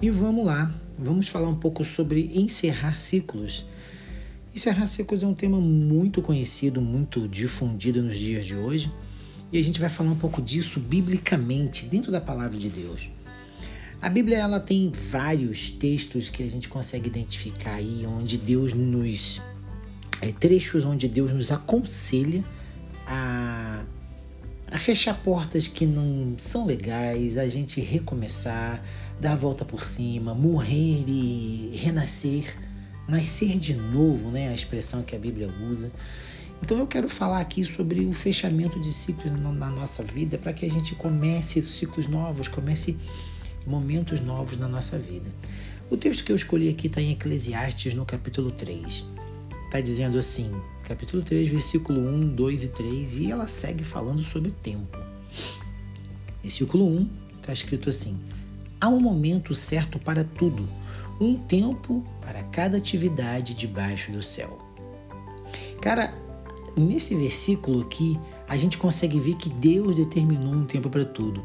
[0.00, 3.66] E vamos lá, vamos falar um pouco sobre encerrar ciclos.
[4.54, 8.92] Encerrar ciclos é um tema muito conhecido, muito difundido nos dias de hoje,
[9.50, 13.10] e a gente vai falar um pouco disso biblicamente, dentro da palavra de Deus.
[14.00, 19.42] A Bíblia ela tem vários textos que a gente consegue identificar aí, onde Deus nos.
[20.20, 22.44] É, trechos onde Deus nos aconselha
[23.04, 23.84] a,
[24.70, 28.82] a fechar portas que não são legais, a gente recomeçar,
[29.20, 32.56] dar a volta por cima, morrer e renascer,
[33.06, 34.48] nascer de novo, né?
[34.48, 35.90] A expressão que a Bíblia usa.
[36.62, 40.66] Então eu quero falar aqui sobre o fechamento de ciclos na nossa vida para que
[40.66, 42.98] a gente comece ciclos novos, comece
[43.66, 45.30] momentos novos na nossa vida.
[45.90, 49.06] O texto que eu escolhi aqui está em Eclesiastes, no capítulo 3.
[49.66, 50.50] Está dizendo assim,
[50.84, 54.98] capítulo 3, versículo 1, 2 e 3, e ela segue falando sobre o tempo.
[56.42, 58.18] Versículo 1 está escrito assim:
[58.80, 60.68] Há um momento certo para tudo,
[61.20, 64.58] um tempo para cada atividade debaixo do céu.
[65.80, 66.14] Cara,
[66.76, 68.18] nesse versículo aqui,
[68.48, 71.42] a gente consegue ver que Deus determinou um tempo para tudo.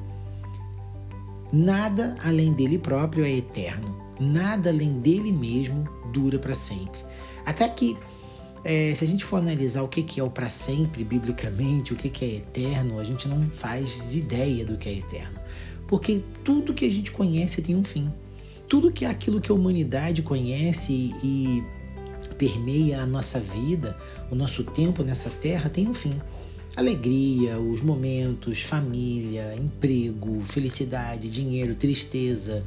[1.51, 3.95] Nada além dele próprio é eterno.
[4.19, 6.99] Nada além dele mesmo dura para sempre.
[7.45, 7.97] Até que,
[8.63, 11.95] é, se a gente for analisar o que, que é o para sempre, biblicamente, o
[11.95, 15.42] que, que é eterno, a gente não faz ideia do que é eterno.
[15.93, 18.11] Porque tudo que a gente conhece tem um fim.
[18.67, 21.63] Tudo que é aquilo que a humanidade conhece e
[22.35, 23.95] permeia a nossa vida,
[24.31, 26.19] o nosso tempo nessa terra tem um fim.
[26.75, 32.63] Alegria, os momentos, família, emprego, felicidade, dinheiro, tristeza,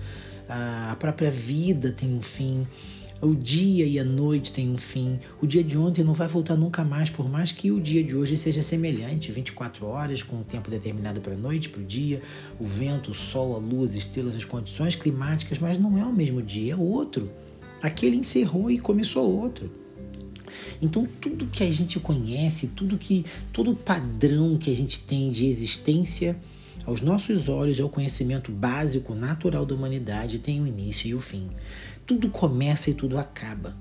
[0.49, 2.65] a própria vida tem um fim.
[3.21, 5.19] O dia e a noite têm um fim.
[5.41, 8.15] O dia de ontem não vai voltar nunca mais, por mais que o dia de
[8.15, 12.21] hoje seja semelhante 24 horas, com o tempo determinado para a noite, para o dia,
[12.61, 16.13] o vento, o sol, a luz, as estrelas, as condições climáticas, mas não é o
[16.13, 17.31] mesmo dia, é outro.
[17.81, 19.71] Aquele encerrou e começou outro.
[20.83, 25.47] Então tudo que a gente conhece, tudo que todo padrão que a gente tem de
[25.47, 26.37] existência
[26.85, 31.21] aos nossos olhos é o conhecimento básico, natural da humanidade, tem o início e o
[31.21, 31.49] fim
[32.07, 33.77] tudo começa e tudo acaba.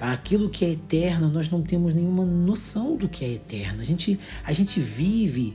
[0.00, 3.80] Aquilo que é eterno, nós não temos nenhuma noção do que é eterno.
[3.80, 5.54] A gente, a gente vive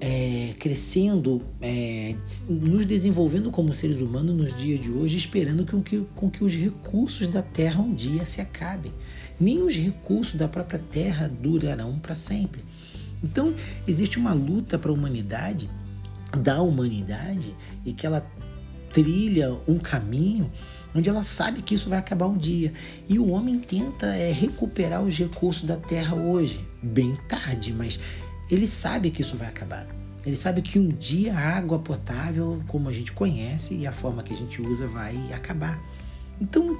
[0.00, 2.14] é, crescendo, é,
[2.48, 6.54] nos desenvolvendo como seres humanos nos dias de hoje, esperando com que, com que os
[6.54, 8.92] recursos da Terra um dia se acabem.
[9.40, 12.62] Nem os recursos da própria Terra durarão para sempre.
[13.22, 13.54] Então,
[13.88, 15.70] existe uma luta para a humanidade,
[16.36, 17.54] da humanidade,
[17.84, 18.24] e que ela
[18.92, 20.52] trilha um caminho
[20.94, 22.72] onde ela sabe que isso vai acabar um dia.
[23.08, 27.98] E o homem tenta é, recuperar os recursos da terra hoje, bem tarde, mas
[28.50, 29.86] ele sabe que isso vai acabar.
[30.24, 34.22] Ele sabe que um dia a água potável, como a gente conhece e a forma
[34.22, 35.78] que a gente usa, vai acabar.
[36.40, 36.78] Então,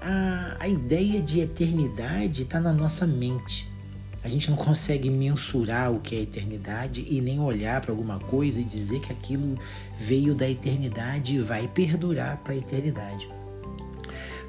[0.00, 3.68] a, a ideia de eternidade está na nossa mente.
[4.24, 8.58] A gente não consegue mensurar o que é eternidade e nem olhar para alguma coisa
[8.58, 9.56] e dizer que aquilo
[10.00, 13.35] veio da eternidade e vai perdurar para a eternidade.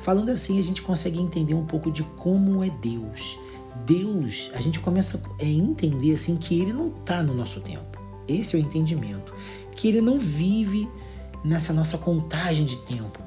[0.08, 3.38] Falando assim, a gente consegue entender um pouco de como é Deus.
[3.86, 8.02] Deus, a gente começa a entender assim que ele não está no nosso tempo.
[8.26, 9.34] Esse é o entendimento.
[9.76, 10.88] Que ele não vive
[11.44, 13.20] nessa nossa contagem de tempo.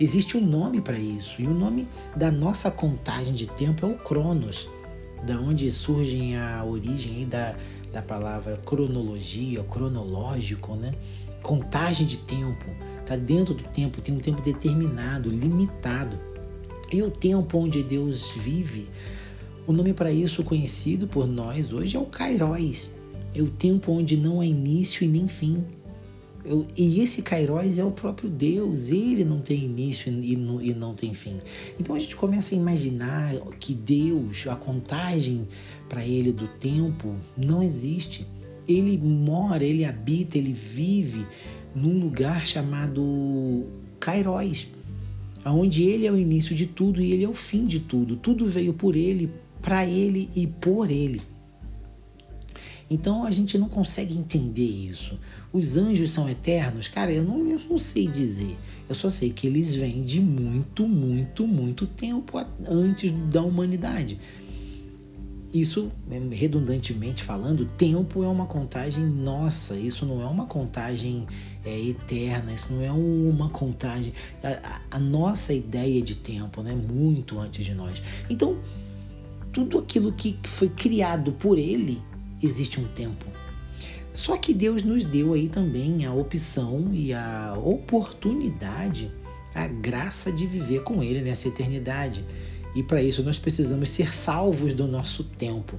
[0.00, 3.94] Existe um nome para isso, e o nome da nossa contagem de tempo é o
[3.94, 4.68] Cronos,
[5.24, 7.54] da onde surge a origem da,
[7.92, 10.92] da palavra cronologia, cronológico, né?
[11.40, 12.66] Contagem de tempo
[13.10, 16.16] está dentro do tempo, tem um tempo determinado, limitado.
[16.92, 18.88] E o tempo onde Deus vive,
[19.66, 22.94] o nome para isso conhecido por nós hoje é o Kairos.
[23.34, 25.64] É o tempo onde não há início e nem fim.
[26.44, 30.74] Eu, e esse Kairos é o próprio Deus, ele não tem início e, e, e
[30.74, 31.38] não tem fim.
[31.78, 35.48] Então a gente começa a imaginar que Deus, a contagem
[35.88, 38.26] para ele do tempo não existe.
[38.68, 41.26] Ele mora, ele habita, ele vive
[41.74, 43.66] num lugar chamado
[43.98, 44.68] Cairóis,
[45.44, 48.16] onde ele é o início de tudo e ele é o fim de tudo.
[48.16, 49.30] Tudo veio por ele,
[49.62, 51.22] para ele e por ele.
[52.90, 55.16] Então a gente não consegue entender isso.
[55.52, 56.88] Os anjos são eternos?
[56.88, 58.56] Cara, eu não, eu não sei dizer.
[58.88, 64.18] Eu só sei que eles vêm de muito, muito, muito tempo antes da humanidade.
[65.52, 65.90] Isso,
[66.30, 71.26] redundantemente falando, tempo é uma contagem nossa, isso não é uma contagem
[71.64, 74.12] é, eterna, isso não é uma contagem.
[74.44, 76.72] A, a, nossa ideia de tempo, né?
[76.72, 78.00] Muito antes de nós.
[78.28, 78.58] Então,
[79.52, 82.00] tudo aquilo que foi criado por ele
[82.40, 83.26] existe um tempo.
[84.12, 89.10] Só que Deus nos deu aí também a opção e a oportunidade,
[89.54, 92.24] a graça de viver com Ele nessa eternidade.
[92.74, 95.76] E para isso nós precisamos ser salvos do nosso tempo.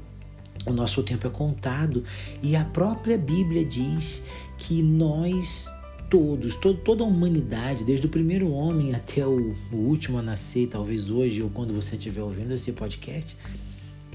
[0.66, 2.04] O nosso tempo é contado
[2.42, 4.22] e a própria Bíblia diz
[4.58, 5.68] que nós
[6.12, 10.68] todos, todo, toda a humanidade, desde o primeiro homem até o, o último a nascer,
[10.68, 13.36] talvez hoje ou quando você estiver ouvindo esse podcast,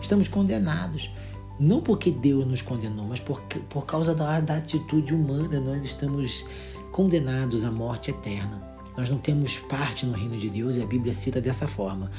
[0.00, 1.10] estamos condenados.
[1.58, 3.40] Não porque Deus nos condenou, mas por,
[3.70, 6.44] por causa da, da atitude humana, nós estamos
[6.92, 8.62] condenados à morte eterna.
[8.94, 12.10] Nós não temos parte no reino de Deus e a Bíblia cita dessa forma.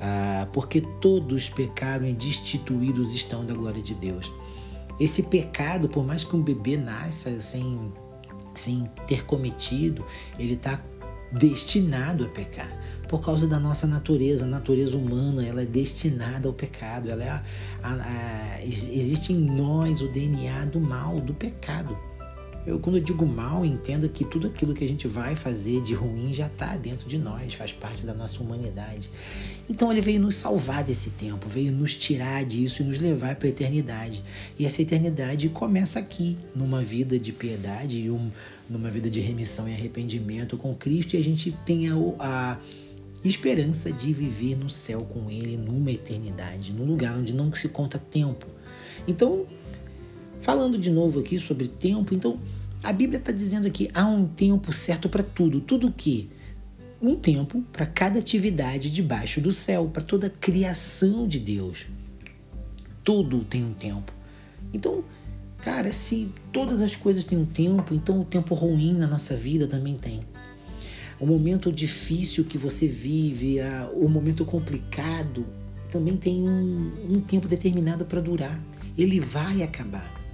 [0.00, 4.32] Ah, porque todos pecaram e destituídos estão da glória de Deus.
[4.98, 7.92] Esse pecado, por mais que um bebê nasça sem,
[8.54, 10.04] sem ter cometido,
[10.38, 10.80] ele está
[11.32, 12.70] destinado a pecar
[13.08, 17.28] por causa da nossa natureza, a natureza humana, ela é destinada ao pecado, ela é
[17.28, 17.44] a,
[17.82, 21.96] a, a, existe em nós o DNA do mal, do pecado.
[22.66, 25.94] Eu, quando eu digo mal, entenda que tudo aquilo que a gente vai fazer de
[25.94, 29.08] ruim já está dentro de nós, faz parte da nossa humanidade.
[29.70, 33.46] Então ele veio nos salvar desse tempo, veio nos tirar disso e nos levar para
[33.46, 34.24] a eternidade.
[34.58, 38.30] E essa eternidade começa aqui, numa vida de piedade e um,
[38.68, 42.58] numa vida de remissão e arrependimento com Cristo, e a gente tem a, a
[43.24, 47.96] esperança de viver no céu com Ele numa eternidade, num lugar onde não se conta
[47.98, 48.46] tempo.
[49.06, 49.46] Então,
[50.40, 52.38] falando de novo aqui sobre tempo, então
[52.82, 55.60] a Bíblia está dizendo que há um tempo certo para tudo.
[55.60, 56.30] Tudo o que?
[57.00, 61.86] Um tempo para cada atividade debaixo do céu, para toda a criação de Deus.
[63.02, 64.12] Tudo tem um tempo.
[64.72, 65.04] Então,
[65.58, 69.66] cara, se todas as coisas têm um tempo, então o tempo ruim na nossa vida
[69.66, 70.20] também tem
[71.18, 73.56] o momento difícil que você vive,
[73.94, 75.46] o momento complicado,
[75.90, 78.62] também tem um, um tempo determinado para durar.
[78.98, 80.25] Ele vai acabar.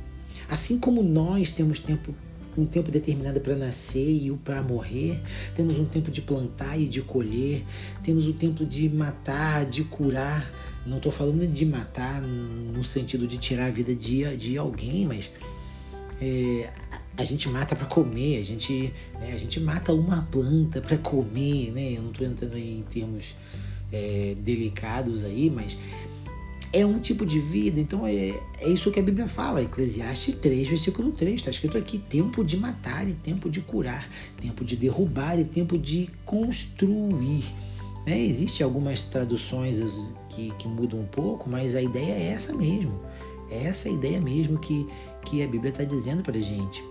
[0.53, 2.15] Assim como nós temos tempo
[2.59, 5.19] um tempo determinado para nascer e o para morrer,
[5.57, 7.65] temos um tempo de plantar e de colher,
[8.03, 10.53] temos o tempo de matar, de curar.
[10.85, 15.31] Não estou falando de matar no sentido de tirar a vida de, de alguém, mas
[16.21, 16.71] é,
[17.17, 21.73] a gente mata para comer, a gente, né, a gente mata uma planta para comer,
[21.73, 21.95] né?
[21.97, 23.35] Eu não estou entrando em termos
[23.91, 25.79] é, delicados aí, mas
[26.73, 30.69] é um tipo de vida, então é, é isso que a Bíblia fala, Eclesiastes 3,
[30.69, 34.09] versículo 3, está escrito aqui: tempo de matar e tempo de curar,
[34.41, 37.45] tempo de derrubar e tempo de construir.
[38.07, 38.19] Né?
[38.21, 39.79] Existem algumas traduções
[40.31, 43.01] que, que mudam um pouco, mas a ideia é essa mesmo.
[43.51, 44.89] É essa ideia mesmo que,
[45.27, 46.83] que a Bíblia está dizendo para gente.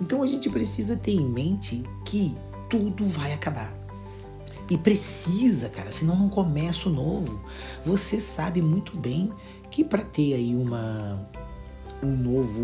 [0.00, 2.32] Então a gente precisa ter em mente que
[2.70, 3.75] tudo vai acabar.
[4.68, 7.40] E precisa, cara, senão não começa o novo.
[7.84, 9.32] Você sabe muito bem
[9.70, 11.28] que para ter aí uma
[12.02, 12.62] um novo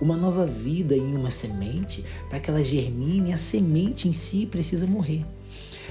[0.00, 4.86] uma nova vida em uma semente, para que ela germine, a semente em si precisa
[4.86, 5.24] morrer.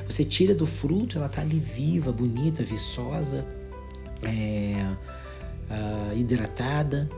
[0.08, 3.46] Você tira do fruto, ela tá ali viva, bonita, viçosa,
[4.24, 4.96] é,
[5.70, 7.10] uh, hidratada,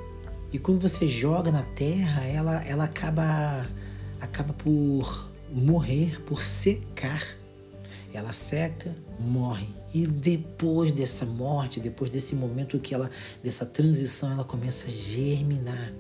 [0.52, 3.68] e quando você joga na terra, ela, ela acaba,
[4.20, 7.39] acaba por morrer, por secar.
[8.14, 9.68] Ela seca, morre.
[9.94, 13.10] E depois dessa morte, depois desse momento que ela,
[13.44, 15.94] dessa transição, ela começa a germinar.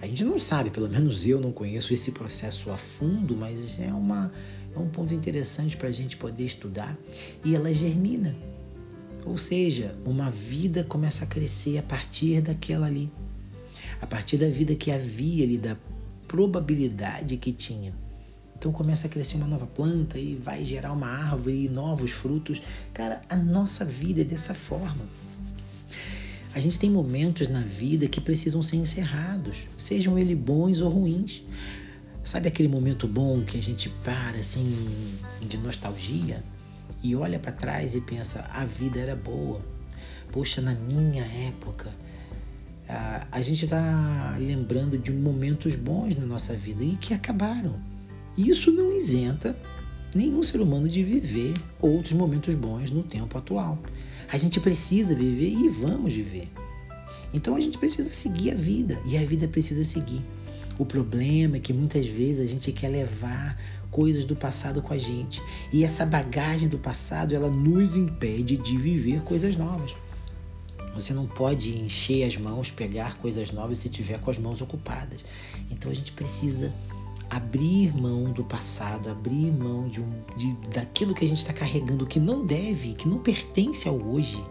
[0.00, 3.88] A gente não sabe, pelo menos eu não conheço esse processo a fundo, mas é,
[3.88, 4.30] uma,
[4.74, 6.96] é um ponto interessante para a gente poder estudar.
[7.44, 8.36] E ela germina.
[9.24, 13.10] Ou seja, uma vida começa a crescer a partir daquela ali
[14.00, 15.76] a partir da vida que havia ali, da
[16.26, 17.94] probabilidade que tinha.
[18.58, 22.60] Então começa a crescer uma nova planta e vai gerar uma árvore e novos frutos.
[22.92, 25.04] Cara, a nossa vida é dessa forma.
[26.54, 31.42] A gente tem momentos na vida que precisam ser encerrados, sejam eles bons ou ruins.
[32.24, 34.88] Sabe aquele momento bom que a gente para assim
[35.42, 36.42] de nostalgia
[37.02, 39.60] e olha para trás e pensa: a vida era boa.
[40.32, 41.92] Poxa, na minha época
[42.88, 47.78] a, a gente está lembrando de momentos bons na nossa vida e que acabaram.
[48.36, 49.56] Isso não isenta
[50.14, 53.78] nenhum ser humano de viver outros momentos bons no tempo atual.
[54.30, 56.48] A gente precisa viver e vamos viver.
[57.32, 60.22] Então a gente precisa seguir a vida e a vida precisa seguir.
[60.78, 63.58] O problema é que muitas vezes a gente quer levar
[63.90, 68.76] coisas do passado com a gente e essa bagagem do passado ela nos impede de
[68.76, 69.96] viver coisas novas.
[70.94, 75.24] Você não pode encher as mãos, pegar coisas novas se tiver com as mãos ocupadas.
[75.70, 76.72] Então a gente precisa
[77.28, 82.06] abrir mão do passado, abrir mão de um, de, daquilo que a gente está carregando
[82.06, 84.42] que não deve, que não pertence ao hoje,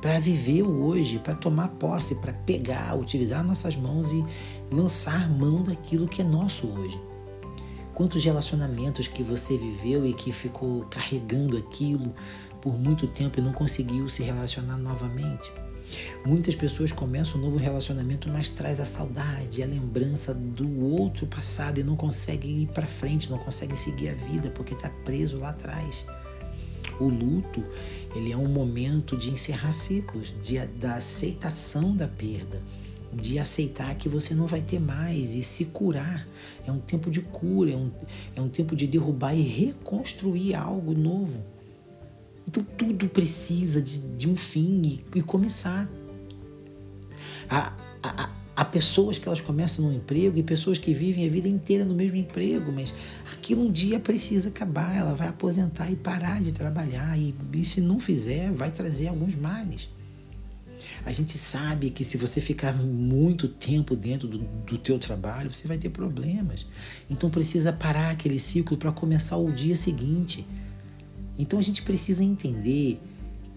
[0.00, 4.24] para viver o hoje, para tomar posse, para pegar, utilizar nossas mãos e
[4.70, 7.00] lançar mão daquilo que é nosso hoje.
[7.94, 12.14] Quantos relacionamentos que você viveu e que ficou carregando aquilo
[12.62, 15.52] por muito tempo e não conseguiu se relacionar novamente?
[16.24, 21.78] Muitas pessoas começam um novo relacionamento, mas traz a saudade, a lembrança do outro passado
[21.80, 25.50] e não consegue ir para frente, não consegue seguir a vida porque está preso lá
[25.50, 26.04] atrás.
[26.98, 27.64] O luto,
[28.14, 32.62] ele é um momento de encerrar ciclos, de, da aceitação da perda,
[33.12, 36.28] de aceitar que você não vai ter mais e se curar.
[36.66, 37.90] É um tempo de cura, é um,
[38.36, 41.42] é um tempo de derrubar e reconstruir algo novo.
[42.46, 44.82] Então tudo precisa de, de um fim
[45.14, 45.88] e, e começar.
[47.48, 51.48] Há, há, há pessoas que elas começam no emprego e pessoas que vivem a vida
[51.48, 52.94] inteira no mesmo emprego, mas
[53.32, 57.80] aquilo um dia precisa acabar, ela vai aposentar e parar de trabalhar, e, e se
[57.80, 59.88] não fizer, vai trazer alguns males.
[61.04, 65.66] A gente sabe que se você ficar muito tempo dentro do, do teu trabalho, você
[65.66, 66.66] vai ter problemas.
[67.08, 70.46] Então precisa parar aquele ciclo para começar o dia seguinte.
[71.40, 73.00] Então a gente precisa entender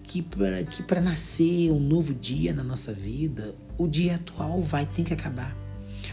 [0.02, 5.04] que para que nascer um novo dia na nossa vida, o dia atual vai ter
[5.04, 5.54] que acabar.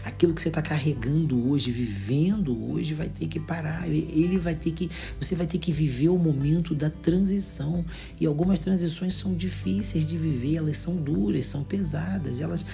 [0.04, 3.86] Aquilo que você está carregando hoje, vivendo hoje, vai ter que parar.
[3.86, 4.90] Ele, ele vai ter que.
[5.18, 7.84] Você vai ter que viver o momento da transição.
[8.20, 12.66] E algumas transições são difíceis de viver, elas são duras, são pesadas, elas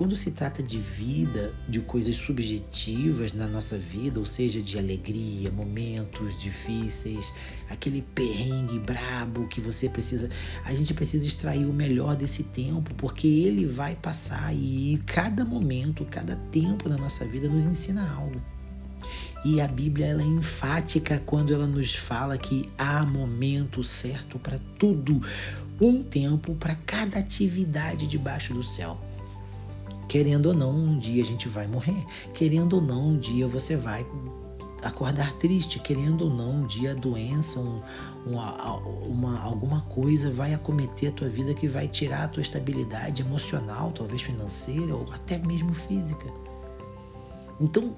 [0.00, 5.50] quando se trata de vida, de coisas subjetivas na nossa vida, ou seja, de alegria,
[5.50, 7.30] momentos difíceis,
[7.68, 10.30] aquele perrengue brabo que você precisa,
[10.64, 16.06] a gente precisa extrair o melhor desse tempo, porque ele vai passar e cada momento,
[16.06, 18.40] cada tempo na nossa vida nos ensina algo.
[19.44, 24.58] E a Bíblia ela é enfática quando ela nos fala que há momento certo para
[24.78, 25.20] tudo,
[25.78, 29.09] um tempo para cada atividade debaixo do céu.
[30.10, 32.04] Querendo ou não, um dia a gente vai morrer.
[32.34, 34.04] Querendo ou não, um dia você vai
[34.82, 35.78] acordar triste.
[35.78, 37.76] Querendo ou não, um dia doença, um,
[38.26, 38.74] uma,
[39.06, 43.92] uma, alguma coisa vai acometer a tua vida que vai tirar a tua estabilidade emocional,
[43.92, 46.26] talvez financeira ou até mesmo física.
[47.60, 47.94] Então,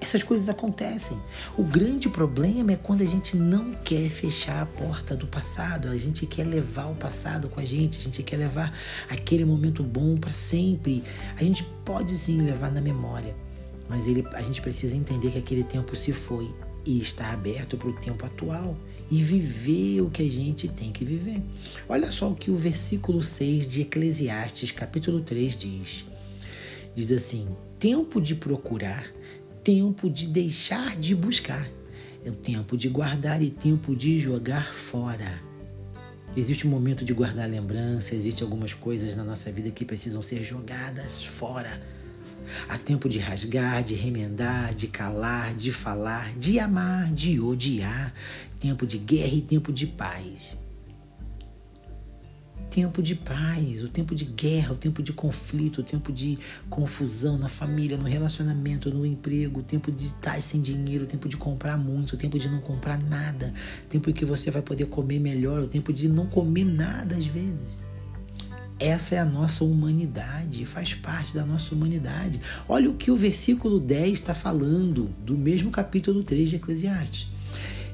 [0.00, 1.20] essas coisas acontecem.
[1.56, 5.98] O grande problema é quando a gente não quer fechar a porta do passado, a
[5.98, 8.76] gente quer levar o passado com a gente, a gente quer levar
[9.08, 11.04] aquele momento bom para sempre.
[11.36, 13.36] A gente pode sim levar na memória,
[13.88, 16.52] mas ele, a gente precisa entender que aquele tempo se foi
[16.84, 18.74] e está aberto para o tempo atual
[19.10, 21.42] e viver o que a gente tem que viver.
[21.88, 26.04] Olha só o que o versículo 6 de Eclesiastes, capítulo 3 diz.
[26.94, 29.04] Diz assim: Tempo de procurar
[29.62, 31.68] tempo de deixar de buscar,
[32.24, 35.42] é o tempo de guardar e tempo de jogar fora.
[36.36, 40.42] Existe um momento de guardar lembrança, existe algumas coisas na nossa vida que precisam ser
[40.42, 41.82] jogadas fora.
[42.68, 48.14] Há tempo de rasgar, de remendar, de calar, de falar, de amar, de odiar,
[48.58, 50.56] tempo de guerra e tempo de paz
[52.70, 56.38] tempo de paz, o tempo de guerra, o tempo de conflito, o tempo de
[56.70, 61.28] confusão na família, no relacionamento, no emprego, o tempo de estar sem dinheiro, o tempo
[61.28, 63.52] de comprar muito, o tempo de não comprar nada,
[63.84, 67.16] o tempo em que você vai poder comer melhor, o tempo de não comer nada
[67.16, 67.76] às vezes.
[68.78, 72.40] Essa é a nossa humanidade, faz parte da nossa humanidade.
[72.66, 77.26] Olha o que o versículo 10 está falando, do mesmo capítulo 3 de Eclesiastes.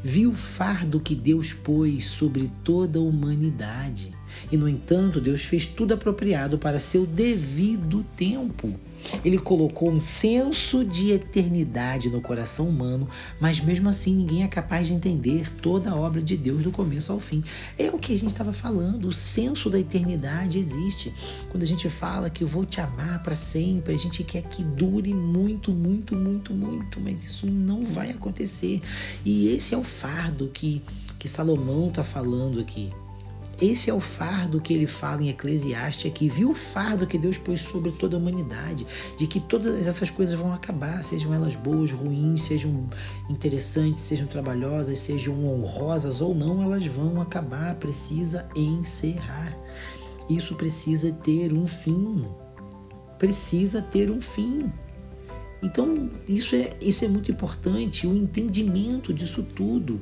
[0.05, 4.16] Viu o fardo que Deus pôs sobre toda a humanidade
[4.51, 8.79] e, no entanto, Deus fez tudo apropriado para seu devido tempo.
[9.25, 13.09] Ele colocou um senso de eternidade no coração humano,
[13.41, 17.13] mas mesmo assim ninguém é capaz de entender toda a obra de Deus do começo
[17.13, 17.43] ao fim.
[17.79, 21.13] É o que a gente estava falando, o senso da eternidade existe.
[21.51, 24.63] Quando a gente fala que eu vou te amar para sempre, a gente quer que
[24.63, 28.81] dure muito, muito, muito, muito, mas isso não vai acontecer.
[29.25, 30.83] E esse é o fardo que,
[31.19, 32.91] que Salomão está falando aqui.
[33.61, 36.29] Esse é o fardo que ele fala em Eclesiastes aqui.
[36.29, 38.87] Viu o fardo que Deus pôs sobre toda a humanidade,
[39.17, 42.87] de que todas essas coisas vão acabar, sejam elas boas, ruins, sejam
[43.31, 49.57] interessantes, sejam trabalhosas, sejam honrosas ou não, elas vão acabar, precisa encerrar.
[50.29, 52.27] Isso precisa ter um fim.
[53.19, 54.71] Precisa ter um fim.
[55.63, 60.01] Então, isso é, isso é muito importante, o entendimento disso tudo.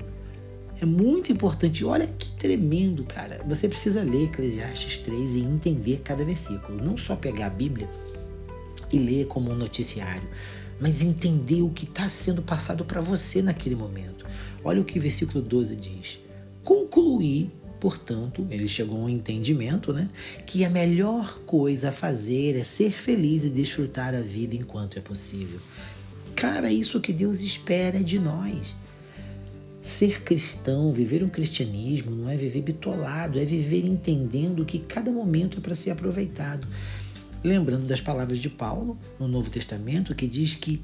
[0.84, 1.82] É muito importante.
[1.82, 3.42] Olha que tremendo, cara.
[3.48, 6.76] Você precisa ler Eclesiastes 3 e entender cada versículo.
[6.84, 7.88] Não só pegar a Bíblia
[8.92, 10.28] e ler como um noticiário,
[10.78, 14.26] mas entender o que está sendo passado para você naquele momento.
[14.62, 16.18] Olha o que o versículo 12 diz.
[16.62, 17.50] Concluí,
[17.80, 20.08] Portanto, ele chegou a um entendimento, né?
[20.46, 25.02] Que a melhor coisa a fazer é ser feliz e desfrutar a vida enquanto é
[25.02, 25.60] possível.
[26.34, 28.74] Cara, isso que Deus espera de nós.
[29.84, 35.58] Ser cristão, viver um cristianismo, não é viver bitolado, é viver entendendo que cada momento
[35.58, 36.66] é para ser aproveitado.
[37.44, 40.82] Lembrando das palavras de Paulo no Novo Testamento, que diz que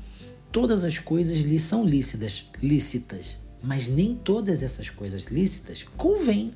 [0.52, 6.52] todas as coisas lhe são lícitas, lícitas, mas nem todas essas coisas lícitas convêm.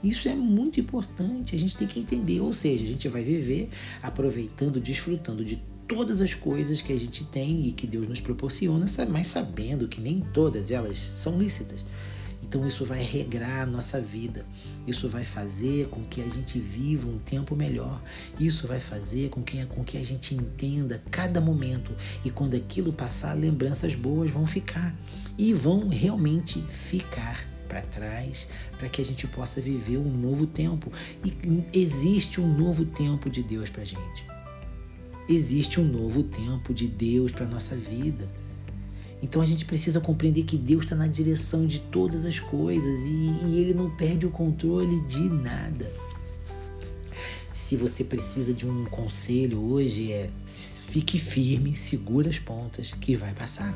[0.00, 2.40] Isso é muito importante, a gente tem que entender.
[2.40, 3.68] Ou seja, a gente vai viver
[4.00, 8.86] aproveitando, desfrutando de todas as coisas que a gente tem e que Deus nos proporciona,
[9.08, 11.84] mas sabendo que nem todas elas são lícitas.
[12.42, 14.46] Então isso vai regrar a nossa vida.
[14.86, 18.00] Isso vai fazer com que a gente viva um tempo melhor.
[18.38, 21.92] Isso vai fazer com que, com que a gente entenda cada momento.
[22.24, 24.94] E quando aquilo passar, lembranças boas vão ficar.
[25.36, 28.46] E vão realmente ficar para trás
[28.78, 30.92] para que a gente possa viver um novo tempo.
[31.24, 34.33] E existe um novo tempo de Deus para gente.
[35.28, 38.28] Existe um novo tempo de Deus para nossa vida.
[39.22, 43.46] Então a gente precisa compreender que Deus está na direção de todas as coisas e,
[43.46, 45.90] e Ele não perde o controle de nada.
[47.50, 53.32] Se você precisa de um conselho hoje, é fique firme, segura as pontas, que vai
[53.32, 53.74] passar.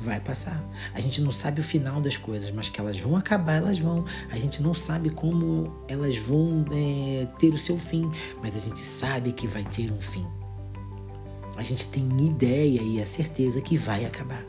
[0.00, 0.62] Vai passar.
[0.94, 4.04] A gente não sabe o final das coisas, mas que elas vão acabar, elas vão.
[4.30, 8.10] A gente não sabe como elas vão é, ter o seu fim,
[8.42, 10.26] mas a gente sabe que vai ter um fim
[11.58, 14.44] a gente tem ideia e a certeza que vai acabar.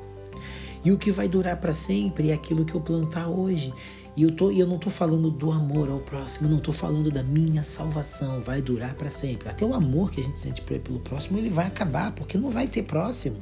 [0.86, 3.74] E o que vai durar para sempre é aquilo que eu plantar hoje.
[4.16, 7.24] E eu, tô, eu não estou falando do amor ao próximo, não estou falando da
[7.24, 9.48] minha salvação, vai durar para sempre.
[9.48, 12.68] Até o amor que a gente sente pelo próximo, ele vai acabar, porque não vai
[12.68, 13.38] ter próximo.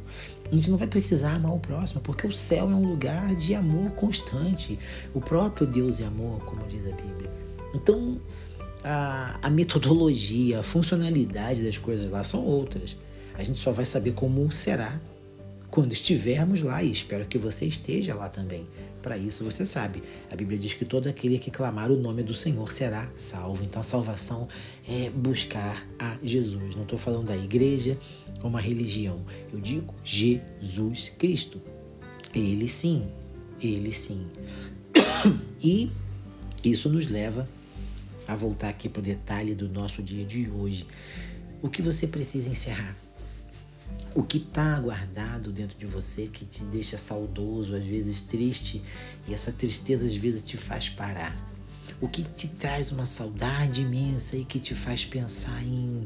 [0.51, 3.55] A gente não vai precisar amar o próximo, porque o céu é um lugar de
[3.55, 4.77] amor constante.
[5.13, 7.31] O próprio Deus é amor, como diz a Bíblia.
[7.73, 8.19] Então,
[8.83, 12.95] a, a metodologia, a funcionalidade das coisas lá são outras.
[13.35, 14.99] A gente só vai saber como será
[15.69, 18.67] quando estivermos lá e espero que você esteja lá também.
[19.01, 22.33] Para isso, você sabe, a Bíblia diz que todo aquele que clamar o nome do
[22.33, 23.63] Senhor será salvo.
[23.63, 24.47] Então, a salvação
[24.87, 26.75] é buscar a Jesus.
[26.75, 27.97] Não estou falando da igreja
[28.41, 29.21] ou uma religião.
[29.51, 31.61] Eu digo Jesus Cristo.
[32.33, 33.07] Ele sim,
[33.61, 34.27] ele sim.
[35.63, 35.89] E
[36.63, 37.47] isso nos leva
[38.27, 40.85] a voltar aqui para o detalhe do nosso dia de hoje.
[41.61, 42.95] O que você precisa encerrar?
[44.15, 48.81] O que está guardado dentro de você que te deixa saudoso, às vezes triste,
[49.27, 51.35] e essa tristeza às vezes te faz parar.
[52.01, 56.05] O que te traz uma saudade imensa e que te faz pensar em,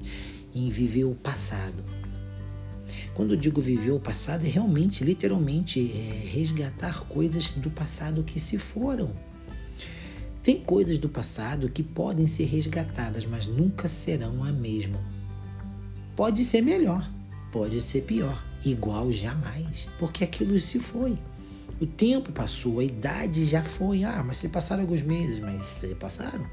[0.53, 1.83] em viver o passado.
[3.13, 8.39] Quando eu digo viver o passado, é realmente, literalmente, é resgatar coisas do passado que
[8.39, 9.13] se foram.
[10.41, 14.99] Tem coisas do passado que podem ser resgatadas, mas nunca serão a mesma.
[16.15, 17.07] Pode ser melhor,
[17.51, 18.41] pode ser pior.
[18.63, 21.17] Igual jamais, porque aquilo se foi.
[21.79, 24.03] O tempo passou, a idade já foi.
[24.03, 26.45] Ah, mas se passaram alguns meses, mas se passaram.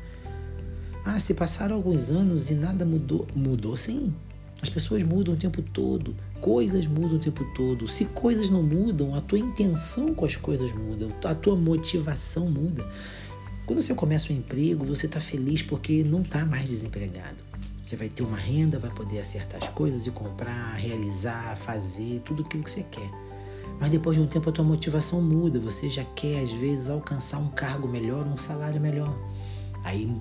[1.04, 3.26] Ah, se passaram alguns anos e nada mudou.
[3.34, 4.14] Mudou sim.
[4.60, 7.86] As pessoas mudam o tempo todo, coisas mudam o tempo todo.
[7.86, 12.84] Se coisas não mudam, a tua intenção com as coisas muda, a tua motivação muda.
[13.66, 17.47] Quando você começa um emprego, você está feliz porque não está mais desempregado.
[17.88, 22.42] Você vai ter uma renda, vai poder acertar as coisas e comprar, realizar, fazer tudo
[22.42, 23.10] aquilo que você quer.
[23.80, 27.38] Mas depois de um tempo a tua motivação muda, você já quer às vezes alcançar
[27.38, 29.18] um cargo melhor, um salário melhor.
[29.82, 30.14] Aí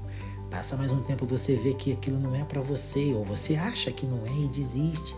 [0.50, 3.92] passa mais um tempo você vê que aquilo não é para você ou você acha
[3.92, 5.14] que não é e desiste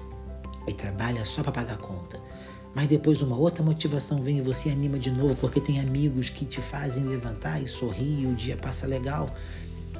[0.68, 2.20] e trabalha só para pagar a conta.
[2.74, 6.46] Mas depois uma outra motivação vem e você anima de novo porque tem amigos que
[6.46, 9.32] te fazem levantar e sorrir e o dia passa legal.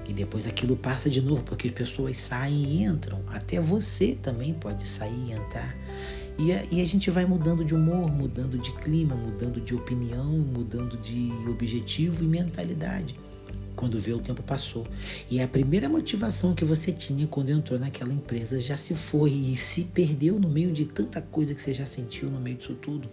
[0.10, 3.22] E depois aquilo passa de novo, porque as pessoas saem e entram.
[3.28, 5.78] Até você também pode sair e entrar.
[6.36, 10.26] E a, e a gente vai mudando de humor, mudando de clima, mudando de opinião,
[10.26, 13.20] mudando de objetivo e mentalidade.
[13.76, 14.88] Quando vê o tempo passou.
[15.30, 19.56] E a primeira motivação que você tinha quando entrou naquela empresa já se foi e
[19.56, 23.08] se perdeu no meio de tanta coisa que você já sentiu no meio disso tudo.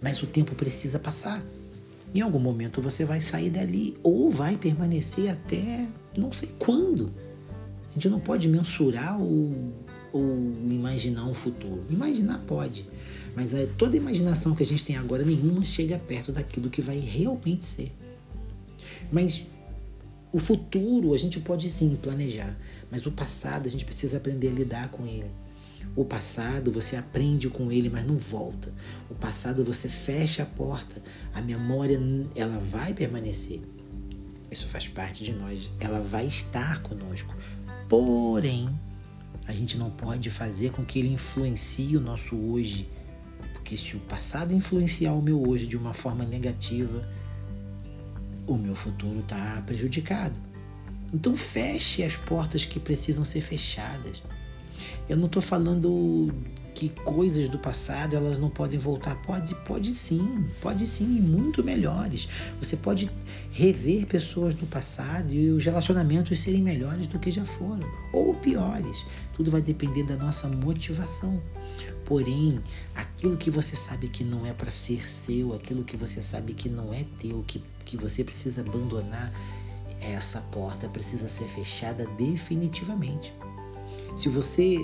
[0.00, 1.44] Mas o tempo precisa passar.
[2.16, 7.12] Em algum momento você vai sair dali ou vai permanecer até não sei quando.
[7.90, 9.74] A gente não pode mensurar ou,
[10.14, 10.24] ou
[10.66, 11.84] imaginar um futuro.
[11.90, 12.88] Imaginar pode,
[13.34, 16.98] mas é, toda imaginação que a gente tem agora, nenhuma chega perto daquilo que vai
[16.98, 17.92] realmente ser.
[19.12, 19.42] Mas
[20.32, 22.58] o futuro a gente pode sim planejar,
[22.90, 25.30] mas o passado a gente precisa aprender a lidar com ele.
[25.94, 28.72] O passado você aprende com ele, mas não volta.
[29.10, 31.02] O passado você fecha a porta.
[31.34, 31.98] A memória
[32.34, 33.60] ela vai permanecer.
[34.50, 35.70] Isso faz parte de nós.
[35.80, 37.34] Ela vai estar conosco.
[37.88, 38.68] Porém,
[39.46, 42.88] a gente não pode fazer com que ele influencie o nosso hoje.
[43.52, 47.08] Porque se o passado influenciar o meu hoje de uma forma negativa,
[48.46, 50.38] o meu futuro está prejudicado.
[51.12, 54.22] Então feche as portas que precisam ser fechadas.
[55.08, 56.32] Eu não estou falando
[56.76, 59.14] que coisas do passado elas não podem voltar.
[59.22, 62.28] Pode, pode sim, pode sim, e muito melhores.
[62.60, 63.10] Você pode
[63.50, 69.02] rever pessoas do passado e os relacionamentos serem melhores do que já foram, ou piores.
[69.34, 71.40] Tudo vai depender da nossa motivação.
[72.04, 72.60] Porém,
[72.94, 76.68] aquilo que você sabe que não é para ser seu, aquilo que você sabe que
[76.68, 79.32] não é teu, que, que você precisa abandonar,
[79.98, 83.32] essa porta precisa ser fechada definitivamente.
[84.14, 84.78] Se você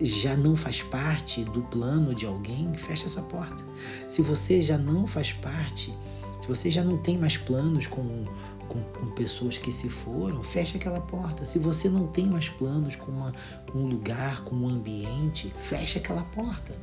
[0.00, 3.64] já não faz parte do plano de alguém, fecha essa porta.
[4.08, 5.94] Se você já não faz parte,
[6.40, 8.24] se você já não tem mais planos com,
[8.68, 11.44] com, com pessoas que se foram, fecha aquela porta.
[11.44, 13.32] Se você não tem mais planos com, uma,
[13.70, 16.74] com um lugar, com um ambiente, fecha aquela porta.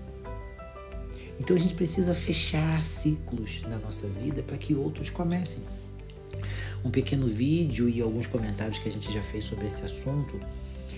[1.39, 5.63] Então a gente precisa fechar ciclos na nossa vida para que outros comecem.
[6.83, 10.39] Um pequeno vídeo e alguns comentários que a gente já fez sobre esse assunto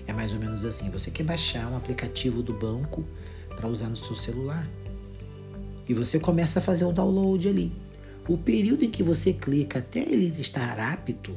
[0.06, 3.04] é mais ou menos assim: você quer baixar um aplicativo do banco
[3.56, 4.68] para usar no seu celular
[5.88, 7.72] e você começa a fazer o download ali.
[8.26, 11.36] O período em que você clica até ele estar apto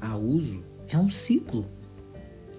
[0.00, 1.64] a uso é um ciclo.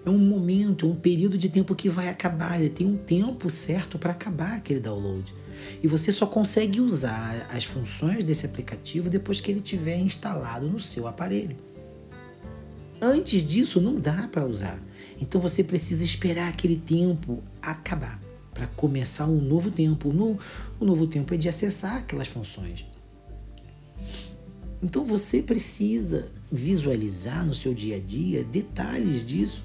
[0.05, 2.59] É um momento, um período de tempo que vai acabar.
[2.59, 5.33] Ele tem um tempo certo para acabar aquele download.
[5.81, 10.79] E você só consegue usar as funções desse aplicativo depois que ele tiver instalado no
[10.79, 11.55] seu aparelho.
[13.01, 14.81] Antes disso, não dá para usar.
[15.19, 18.19] Então você precisa esperar aquele tempo acabar
[18.53, 20.09] para começar um novo tempo.
[20.79, 22.85] O novo tempo é de acessar aquelas funções.
[24.81, 29.63] Então você precisa visualizar no seu dia a dia detalhes disso.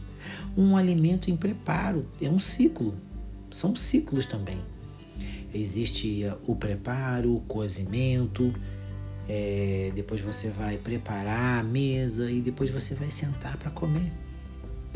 [0.56, 2.94] Um alimento em preparo é um ciclo,
[3.50, 4.58] são ciclos também.
[5.52, 8.54] Existe o preparo, o cozimento,
[9.28, 14.12] é, depois você vai preparar a mesa e depois você vai sentar para comer.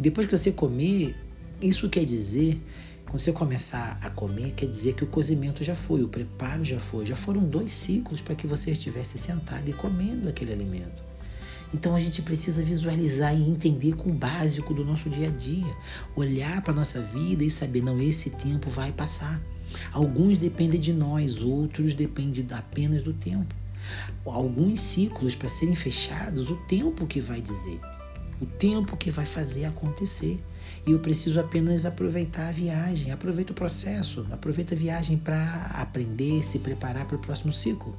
[0.03, 1.15] Depois que você comer,
[1.61, 2.61] isso quer dizer,
[3.05, 6.81] quando você começar a comer, quer dizer que o cozimento já foi, o preparo já
[6.81, 7.07] foi.
[7.07, 11.05] Já foram dois ciclos para que você estivesse sentado e comendo aquele alimento.
[11.73, 15.73] Então a gente precisa visualizar e entender com o básico do nosso dia a dia,
[16.17, 19.41] olhar para a nossa vida e saber, não, esse tempo vai passar.
[19.93, 23.55] Alguns dependem de nós, outros dependem apenas do tempo.
[24.27, 27.81] Alguns ciclos para serem fechados, o tempo que vai dizer
[28.43, 30.43] o tempo que vai fazer acontecer.
[30.85, 36.43] E eu preciso apenas aproveitar a viagem, aproveita o processo, aproveita a viagem para aprender,
[36.43, 37.95] se preparar para o próximo ciclo.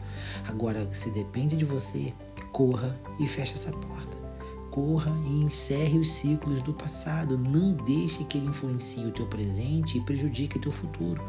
[0.45, 2.13] Agora, se depende de você,
[2.51, 4.17] corra e feche essa porta.
[4.69, 7.37] Corra e encerre os ciclos do passado.
[7.37, 11.23] Não deixe que ele influencie o teu presente e prejudique o teu futuro.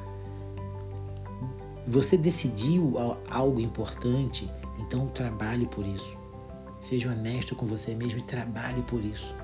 [1.87, 2.94] Você decidiu
[3.29, 4.50] algo importante,
[4.81, 6.23] então trabalhe por isso.
[6.85, 9.35] Seja honesto com você mesmo e trabalhe por isso.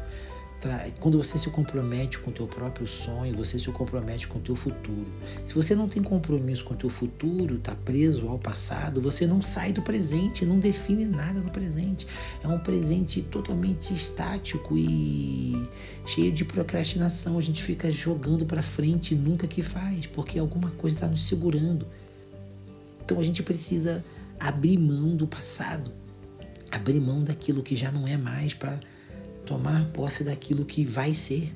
[0.99, 4.55] Quando você se compromete com o teu próprio sonho, você se compromete com o teu
[4.55, 5.07] futuro.
[5.47, 9.41] Se você não tem compromisso com o teu futuro, está preso ao passado, você não
[9.41, 12.07] sai do presente, não define nada no presente.
[12.45, 15.67] É um presente totalmente estático e
[16.05, 17.39] cheio de procrastinação.
[17.39, 21.27] A gente fica jogando para frente e nunca que faz, porque alguma coisa está nos
[21.27, 21.87] segurando.
[23.03, 24.05] Então a gente precisa
[24.39, 26.00] abrir mão do passado
[26.71, 28.81] abrir mão daquilo que já não é mais para
[29.45, 31.53] tomar posse daquilo que vai ser,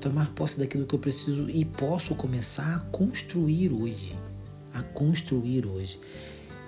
[0.00, 4.16] tomar posse daquilo que eu preciso e posso começar a construir hoje,
[4.72, 6.00] a construir hoje.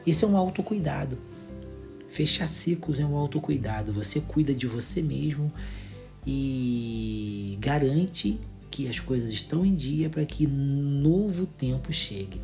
[0.07, 1.19] Isso é um autocuidado.
[2.09, 3.93] Fechar ciclos é um autocuidado.
[3.93, 5.53] Você cuida de você mesmo
[6.27, 8.39] e garante
[8.71, 12.41] que as coisas estão em dia para que novo tempo chegue.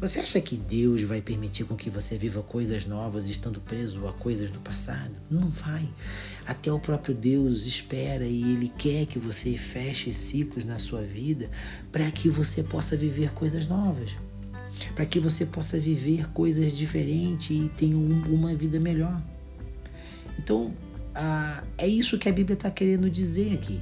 [0.00, 4.12] Você acha que Deus vai permitir com que você viva coisas novas estando preso a
[4.12, 5.10] coisas do passado?
[5.28, 5.88] Não vai.
[6.46, 11.50] Até o próprio Deus espera e Ele quer que você feche ciclos na sua vida
[11.90, 14.10] para que você possa viver coisas novas.
[14.94, 19.20] Para que você possa viver coisas diferentes e tenha uma vida melhor.
[20.38, 20.72] Então,
[21.12, 23.80] ah, é isso que a Bíblia está querendo dizer aqui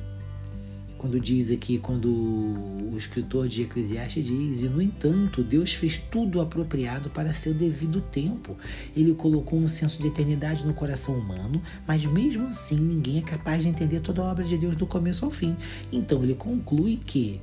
[1.07, 6.41] quando diz aqui, quando o escritor de Eclesiastes diz, e no entanto, Deus fez tudo
[6.41, 8.57] apropriado para seu devido tempo.
[8.97, 13.63] Ele colocou um senso de eternidade no coração humano, mas mesmo assim ninguém é capaz
[13.63, 15.57] de entender toda a obra de Deus do começo ao fim.
[15.93, 17.41] Então ele conclui que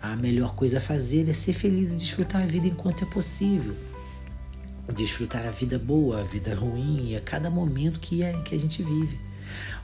[0.00, 3.74] a melhor coisa a fazer é ser feliz e desfrutar a vida enquanto é possível.
[4.94, 8.58] desfrutar a vida boa, a vida ruim e a cada momento que, é, que a
[8.58, 9.31] gente vive.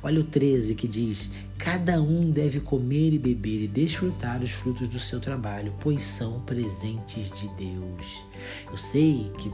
[0.02, 4.88] Olha o 13 que diz: Cada um deve comer e beber e desfrutar os frutos
[4.88, 8.24] do seu trabalho, pois são presentes de Deus.
[8.70, 9.52] Eu sei que,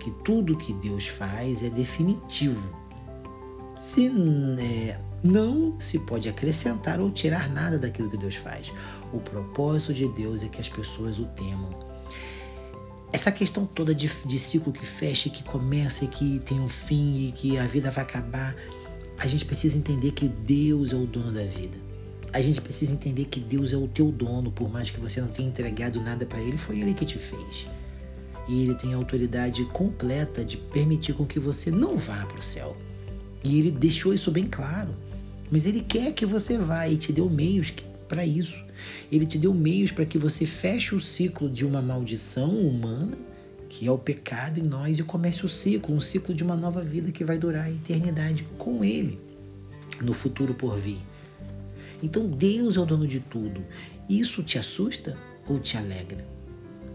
[0.00, 2.80] que tudo que Deus faz é definitivo.
[3.78, 4.06] Se
[4.60, 8.72] é, não se pode acrescentar ou tirar nada daquilo que Deus faz.
[9.12, 11.92] O propósito de Deus é que as pessoas o temam
[13.12, 17.28] essa questão toda de, de ciclo que fecha, que começa e que tem um fim
[17.28, 18.56] e que a vida vai acabar,
[19.22, 21.78] a gente precisa entender que Deus é o dono da vida.
[22.32, 25.28] A gente precisa entender que Deus é o teu dono, por mais que você não
[25.28, 27.68] tenha entregado nada para Ele, foi Ele que te fez.
[28.48, 32.42] E Ele tem a autoridade completa de permitir com que você não vá para o
[32.42, 32.76] céu.
[33.44, 34.92] E Ele deixou isso bem claro.
[35.52, 37.72] Mas Ele quer que você vá e te deu meios
[38.08, 38.58] para isso.
[39.10, 43.16] Ele te deu meios para que você feche o ciclo de uma maldição humana,
[43.72, 46.82] que é o pecado em nós, e comece o ciclo, um ciclo de uma nova
[46.82, 49.18] vida que vai durar a eternidade com Ele
[50.02, 50.98] no futuro por vir.
[52.02, 53.64] Então Deus é o dono de tudo.
[54.06, 55.16] Isso te assusta
[55.48, 56.22] ou te alegra?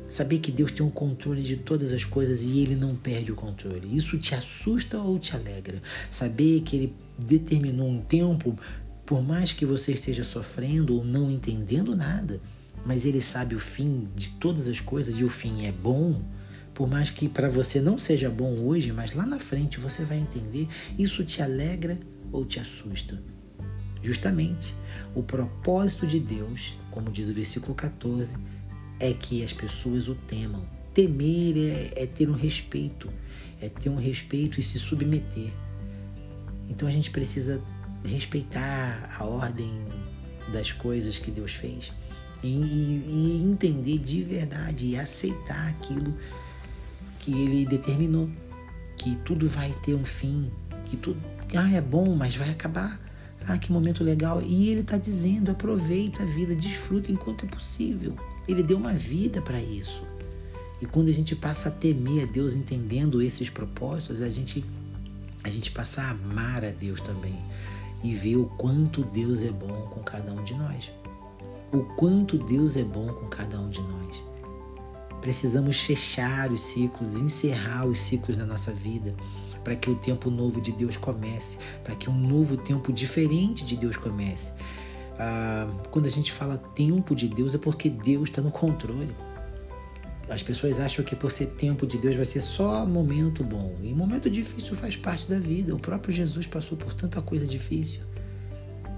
[0.07, 3.35] Saber que Deus tem o controle de todas as coisas e Ele não perde o
[3.35, 3.97] controle.
[3.97, 5.81] Isso te assusta ou te alegra?
[6.11, 8.55] Saber que Ele determinou um tempo
[9.03, 12.39] por mais que você esteja sofrendo ou não entendendo nada,
[12.85, 16.21] mas ele sabe o fim de todas as coisas e o fim é bom,
[16.77, 20.19] por mais que para você não seja bom hoje, mas lá na frente você vai
[20.19, 21.97] entender, isso te alegra
[22.31, 23.19] ou te assusta.
[24.03, 24.75] Justamente,
[25.15, 28.35] o propósito de Deus, como diz o versículo 14,
[28.99, 30.69] é que as pessoas o temam.
[30.93, 33.09] Temer é, é ter um respeito,
[33.59, 35.49] é ter um respeito e se submeter.
[36.69, 37.59] Então a gente precisa
[38.05, 39.73] respeitar a ordem
[40.53, 41.91] das coisas que Deus fez
[42.43, 46.15] e, e, entender de verdade e aceitar aquilo
[47.27, 48.29] que Ele determinou,
[48.95, 50.49] que tudo vai ter um fim,
[50.85, 51.19] que tudo
[51.53, 52.97] ah é bom, mas vai acabar.
[53.45, 54.41] Ah, que momento legal!
[54.41, 58.15] E Ele está dizendo: aproveita a vida, desfruta enquanto é possível.
[58.47, 60.05] Ele deu uma vida para isso.
[60.81, 64.63] E quando a gente passa a temer a Deus entendendo esses propósitos, a gente
[65.43, 67.37] a gente passa a amar a Deus também
[68.03, 70.89] e ver o quanto Deus é bom com cada um de nós.
[71.73, 74.23] O quanto Deus é bom com cada um de nós.
[75.27, 79.13] Precisamos fechar os ciclos, encerrar os ciclos na nossa vida,
[79.61, 83.75] para que o tempo novo de Deus comece, para que um novo tempo diferente de
[83.75, 84.53] Deus comece.
[85.19, 89.13] Ah, quando a gente fala tempo de Deus, é porque Deus está no controle.
[90.29, 93.75] As pessoas acham que por ser tempo de Deus vai ser só momento bom.
[93.83, 95.75] E momento difícil faz parte da vida.
[95.75, 97.99] O próprio Jesus passou por tanta coisa difícil.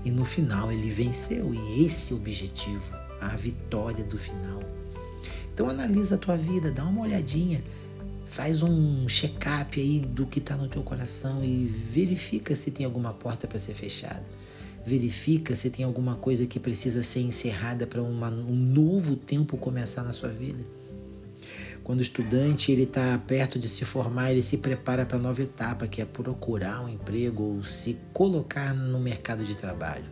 [0.06, 1.56] E no final ele venceu.
[1.56, 4.79] E esse é o objetivo, a vitória do final.
[5.60, 7.62] Então analisa a tua vida, dá uma olhadinha,
[8.26, 13.12] faz um check-up aí do que está no teu coração e verifica se tem alguma
[13.12, 14.24] porta para ser fechada.
[14.86, 20.14] Verifica se tem alguma coisa que precisa ser encerrada para um novo tempo começar na
[20.14, 20.64] sua vida.
[21.84, 25.42] Quando o estudante ele está perto de se formar, ele se prepara para a nova
[25.44, 30.06] etapa, que é procurar um emprego ou se colocar no mercado de trabalho.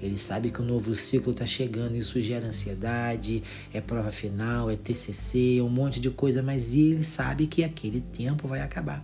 [0.00, 4.76] Ele sabe que o novo ciclo está chegando, isso gera ansiedade, é prova final, é
[4.76, 9.02] TCC, um monte de coisa, mas ele sabe que aquele tempo vai acabar.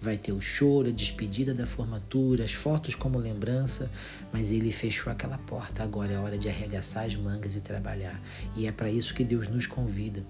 [0.00, 3.90] Vai ter o choro, a despedida da formatura, as fotos como lembrança,
[4.32, 5.82] mas ele fechou aquela porta.
[5.82, 8.20] Agora é hora de arregaçar as mangas e trabalhar.
[8.56, 10.24] E é para isso que Deus nos convida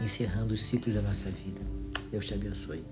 [0.00, 1.60] encerrando os ciclos da nossa vida.
[2.10, 2.84] Deus te abençoe.